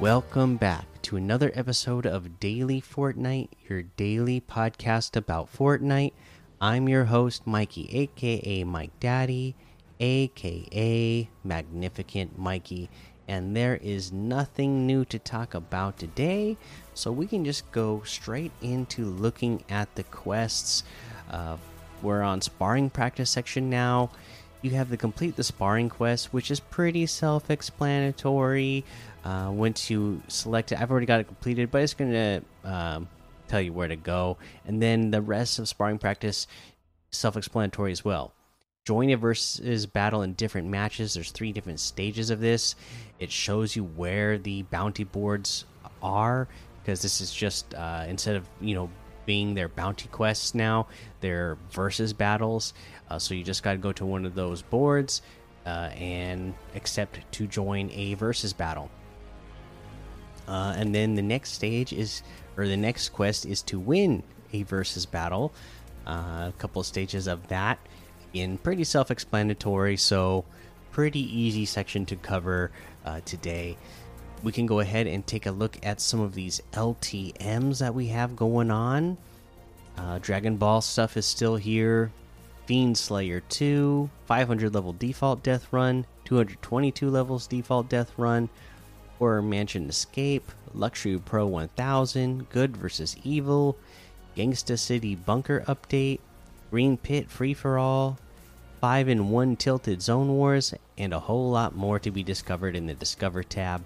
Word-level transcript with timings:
Welcome 0.00 0.56
back 0.56 0.86
to 1.02 1.16
another 1.16 1.52
episode 1.54 2.06
of 2.06 2.40
Daily 2.40 2.80
Fortnite, 2.80 3.50
your 3.68 3.82
daily 3.82 4.40
podcast 4.40 5.14
about 5.14 5.54
Fortnite. 5.54 6.14
I'm 6.58 6.88
your 6.88 7.04
host, 7.04 7.46
Mikey, 7.46 7.86
aka 7.92 8.64
Mike 8.64 8.98
Daddy, 8.98 9.54
aka 10.00 11.28
Magnificent 11.44 12.38
Mikey, 12.38 12.88
and 13.28 13.54
there 13.54 13.76
is 13.76 14.10
nothing 14.10 14.86
new 14.86 15.04
to 15.04 15.18
talk 15.18 15.52
about 15.52 15.98
today, 15.98 16.56
so 16.94 17.12
we 17.12 17.26
can 17.26 17.44
just 17.44 17.70
go 17.70 18.00
straight 18.06 18.52
into 18.62 19.04
looking 19.04 19.62
at 19.68 19.94
the 19.96 20.04
quests. 20.04 20.82
Uh, 21.30 21.58
we're 22.00 22.22
on 22.22 22.40
sparring 22.40 22.88
practice 22.88 23.28
section 23.28 23.68
now. 23.68 24.10
You 24.62 24.70
have 24.72 24.90
to 24.90 24.96
complete 24.96 25.36
the 25.36 25.44
sparring 25.44 25.88
quest, 25.88 26.32
which 26.32 26.50
is 26.50 26.60
pretty 26.60 27.06
self 27.06 27.50
explanatory. 27.50 28.84
Uh, 29.24 29.50
once 29.52 29.88
you 29.88 30.22
select 30.28 30.72
it, 30.72 30.80
I've 30.80 30.90
already 30.90 31.06
got 31.06 31.20
it 31.20 31.26
completed, 31.26 31.70
but 31.70 31.82
it's 31.82 31.94
going 31.94 32.12
to 32.12 32.42
um, 32.64 33.08
tell 33.48 33.60
you 33.60 33.72
where 33.72 33.88
to 33.88 33.96
go. 33.96 34.36
And 34.66 34.82
then 34.82 35.10
the 35.10 35.22
rest 35.22 35.58
of 35.58 35.68
sparring 35.68 35.98
practice, 35.98 36.46
self 37.10 37.36
explanatory 37.36 37.92
as 37.92 38.04
well. 38.04 38.32
Join 38.84 39.10
a 39.10 39.16
versus 39.16 39.86
battle 39.86 40.22
in 40.22 40.34
different 40.34 40.68
matches. 40.68 41.14
There's 41.14 41.30
three 41.30 41.52
different 41.52 41.80
stages 41.80 42.30
of 42.30 42.40
this. 42.40 42.74
It 43.18 43.30
shows 43.30 43.76
you 43.76 43.84
where 43.84 44.36
the 44.38 44.62
bounty 44.64 45.04
boards 45.04 45.64
are 46.02 46.48
because 46.82 47.02
this 47.02 47.20
is 47.20 47.32
just 47.32 47.74
uh, 47.74 48.04
instead 48.08 48.36
of 48.36 48.48
you 48.60 48.74
know 48.74 48.90
being 49.26 49.54
their 49.54 49.68
bounty 49.68 50.08
quests 50.08 50.54
now, 50.54 50.86
they're 51.20 51.56
versus 51.70 52.12
battles. 52.12 52.74
Uh, 53.08 53.18
so 53.18 53.34
you 53.34 53.42
just 53.42 53.62
got 53.62 53.72
to 53.72 53.78
go 53.78 53.92
to 53.92 54.04
one 54.06 54.24
of 54.24 54.34
those 54.34 54.62
boards 54.62 55.22
uh, 55.66 55.90
and 55.96 56.54
accept 56.74 57.20
to 57.32 57.46
join 57.46 57.90
a 57.92 58.14
versus 58.14 58.52
battle. 58.52 58.90
Uh, 60.48 60.74
and 60.76 60.94
then 60.94 61.14
the 61.14 61.22
next 61.22 61.52
stage 61.52 61.92
is, 61.92 62.22
or 62.56 62.66
the 62.66 62.76
next 62.76 63.10
quest 63.10 63.46
is 63.46 63.62
to 63.62 63.78
win 63.78 64.22
a 64.52 64.62
versus 64.64 65.06
battle. 65.06 65.52
Uh, 66.06 66.48
a 66.48 66.54
couple 66.58 66.80
of 66.80 66.86
stages 66.86 67.26
of 67.26 67.46
that. 67.48 67.78
In 68.32 68.58
pretty 68.58 68.84
self 68.84 69.10
explanatory, 69.10 69.96
so 69.96 70.44
pretty 70.92 71.20
easy 71.20 71.64
section 71.64 72.06
to 72.06 72.16
cover 72.16 72.70
uh, 73.04 73.20
today. 73.24 73.76
We 74.42 74.52
can 74.52 74.66
go 74.66 74.80
ahead 74.80 75.06
and 75.06 75.26
take 75.26 75.46
a 75.46 75.50
look 75.50 75.78
at 75.82 76.00
some 76.00 76.20
of 76.20 76.34
these 76.34 76.62
LTMs 76.72 77.78
that 77.78 77.94
we 77.94 78.06
have 78.06 78.36
going 78.36 78.70
on. 78.70 79.18
Uh, 79.98 80.18
Dragon 80.18 80.56
Ball 80.56 80.80
stuff 80.80 81.16
is 81.16 81.26
still 81.26 81.56
here. 81.56 82.10
Fiend 82.64 82.96
Slayer 82.96 83.40
2, 83.40 84.08
500 84.26 84.72
level 84.72 84.92
default 84.92 85.42
death 85.42 85.66
run, 85.72 86.06
222 86.24 87.10
levels 87.10 87.46
default 87.46 87.88
death 87.88 88.12
run, 88.16 88.48
Horror 89.18 89.42
Mansion 89.42 89.88
Escape, 89.88 90.50
Luxury 90.72 91.18
Pro 91.18 91.46
1000, 91.46 92.48
Good 92.48 92.76
vs. 92.76 93.16
Evil, 93.24 93.76
Gangsta 94.36 94.78
City 94.78 95.16
Bunker 95.16 95.64
Update, 95.66 96.20
Green 96.70 96.96
Pit 96.96 97.28
Free 97.28 97.54
for 97.54 97.76
All, 97.76 98.18
5 98.80 99.08
in 99.08 99.28
1 99.30 99.56
Tilted 99.56 100.00
Zone 100.00 100.28
Wars, 100.28 100.72
and 100.96 101.12
a 101.12 101.18
whole 101.18 101.50
lot 101.50 101.74
more 101.74 101.98
to 101.98 102.10
be 102.10 102.22
discovered 102.22 102.76
in 102.76 102.86
the 102.86 102.94
Discover 102.94 103.42
tab. 103.42 103.84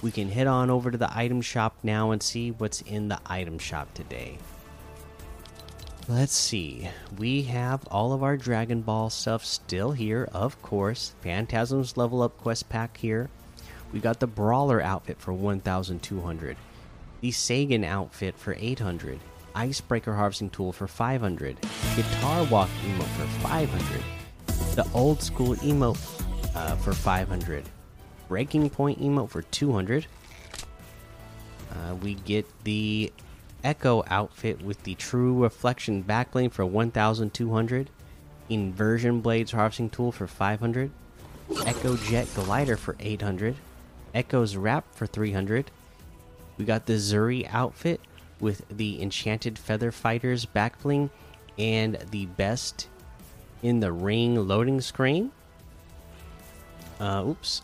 We 0.00 0.10
can 0.10 0.28
head 0.28 0.46
on 0.46 0.70
over 0.70 0.90
to 0.90 0.98
the 0.98 1.16
item 1.16 1.40
shop 1.42 1.76
now 1.82 2.10
and 2.10 2.22
see 2.22 2.50
what's 2.50 2.80
in 2.82 3.08
the 3.08 3.20
item 3.26 3.58
shop 3.58 3.92
today. 3.94 4.38
Let's 6.08 6.34
see. 6.34 6.88
We 7.16 7.42
have 7.42 7.86
all 7.88 8.12
of 8.12 8.24
our 8.24 8.36
Dragon 8.36 8.82
Ball 8.82 9.08
stuff 9.08 9.44
still 9.44 9.92
here, 9.92 10.28
of 10.32 10.60
course. 10.60 11.14
Phantasm's 11.20 11.96
level 11.96 12.22
up 12.22 12.36
quest 12.38 12.68
pack 12.68 12.96
here. 12.96 13.30
We 13.92 14.00
got 14.00 14.18
the 14.18 14.26
Brawler 14.26 14.80
outfit 14.82 15.20
for 15.20 15.32
1,200. 15.32 16.56
The 17.20 17.30
Sagan 17.30 17.84
outfit 17.84 18.36
for 18.36 18.56
800. 18.58 19.20
Icebreaker 19.54 20.14
harvesting 20.14 20.50
tool 20.50 20.72
for 20.72 20.88
500. 20.88 21.56
Guitar 21.94 22.44
walk 22.44 22.68
emote 22.84 23.02
for 23.02 23.26
500. 23.46 24.02
The 24.74 24.88
old 24.94 25.22
school 25.22 25.54
emote 25.56 26.00
uh, 26.56 26.74
for 26.76 26.94
500. 26.94 27.64
Breaking 28.32 28.70
point 28.70 28.98
emote 28.98 29.28
for 29.28 29.42
200. 29.42 30.06
Uh, 31.70 31.94
we 31.96 32.14
get 32.14 32.46
the 32.64 33.12
Echo 33.62 34.04
outfit 34.08 34.62
with 34.62 34.82
the 34.84 34.94
True 34.94 35.42
Reflection 35.42 36.02
backbling 36.02 36.50
for 36.50 36.64
1,200. 36.64 37.90
Inversion 38.48 39.20
Blades 39.20 39.52
harvesting 39.52 39.90
tool 39.90 40.12
for 40.12 40.26
500. 40.26 40.90
Echo 41.66 41.98
Jet 41.98 42.26
glider 42.34 42.78
for 42.78 42.96
800. 43.00 43.54
Echo's 44.14 44.56
wrap 44.56 44.86
for 44.94 45.06
300. 45.06 45.70
We 46.56 46.64
got 46.64 46.86
the 46.86 46.94
Zuri 46.94 47.46
outfit 47.52 48.00
with 48.40 48.64
the 48.74 49.02
Enchanted 49.02 49.58
Feather 49.58 49.92
Fighters 49.92 50.46
backbling 50.46 51.10
and 51.58 51.98
the 52.10 52.24
best 52.24 52.88
in 53.62 53.80
the 53.80 53.92
ring 53.92 54.48
loading 54.48 54.80
screen. 54.80 55.32
Uh, 56.98 57.24
oops. 57.26 57.60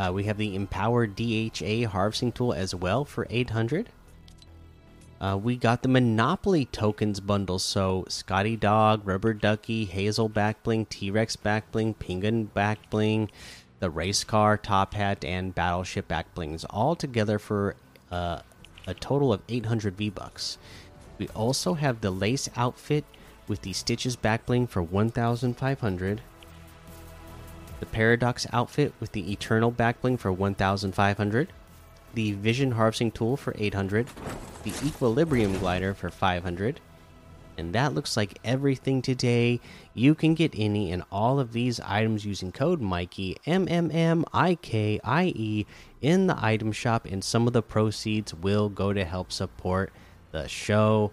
Uh, 0.00 0.10
we 0.10 0.24
have 0.24 0.38
the 0.38 0.54
Empowered 0.54 1.14
DHA 1.14 1.86
harvesting 1.86 2.32
tool 2.32 2.54
as 2.54 2.74
well 2.74 3.04
for 3.04 3.26
800. 3.28 3.90
Uh, 5.20 5.38
we 5.40 5.56
got 5.56 5.82
the 5.82 5.90
Monopoly 5.90 6.64
tokens 6.64 7.20
bundle. 7.20 7.58
So 7.58 8.06
Scotty 8.08 8.56
Dog, 8.56 9.06
Rubber 9.06 9.34
Ducky, 9.34 9.84
Hazel 9.84 10.30
backbling, 10.30 10.88
T 10.88 11.10
Rex 11.10 11.36
backbling, 11.36 11.98
Penguin 11.98 12.50
backbling, 12.56 13.28
the 13.80 13.90
race 13.90 14.24
car, 14.24 14.56
top 14.56 14.94
hat, 14.94 15.22
and 15.22 15.54
battleship 15.54 16.08
backblings 16.08 16.64
all 16.70 16.96
together 16.96 17.38
for 17.38 17.76
uh, 18.10 18.40
a 18.86 18.94
total 18.94 19.34
of 19.34 19.42
800 19.50 19.98
V 19.98 20.08
bucks. 20.08 20.56
We 21.18 21.28
also 21.28 21.74
have 21.74 22.00
the 22.00 22.10
lace 22.10 22.48
outfit 22.56 23.04
with 23.46 23.60
the 23.60 23.74
stitches 23.74 24.16
backbling 24.16 24.66
for 24.66 24.82
1,500. 24.82 26.22
The 27.80 27.86
paradox 27.86 28.46
outfit 28.52 28.92
with 29.00 29.12
the 29.12 29.32
eternal 29.32 29.72
backbling 29.72 30.18
for 30.18 30.32
1,500. 30.32 31.52
The 32.14 32.32
vision 32.32 32.72
harvesting 32.72 33.10
tool 33.10 33.36
for 33.36 33.54
800. 33.58 34.06
The 34.62 34.74
equilibrium 34.84 35.58
glider 35.58 35.94
for 35.94 36.10
500 36.10 36.80
and 37.60 37.74
that 37.74 37.94
looks 37.94 38.16
like 38.16 38.38
everything 38.42 39.02
today. 39.02 39.60
You 39.92 40.14
can 40.14 40.34
get 40.34 40.54
any 40.56 40.90
and 40.90 41.04
all 41.12 41.38
of 41.38 41.52
these 41.52 41.78
items 41.80 42.24
using 42.24 42.52
code 42.52 42.80
Mikey 42.80 43.36
M 43.46 43.68
M 43.68 43.90
M 43.92 44.24
I 44.32 44.54
K 44.54 44.98
I 45.04 45.26
E 45.36 45.66
in 46.00 46.26
the 46.26 46.42
item 46.42 46.72
shop, 46.72 47.04
and 47.04 47.22
some 47.22 47.46
of 47.46 47.52
the 47.52 47.62
proceeds 47.62 48.34
will 48.34 48.70
go 48.70 48.94
to 48.94 49.04
help 49.04 49.30
support 49.30 49.92
the 50.32 50.48
show. 50.48 51.12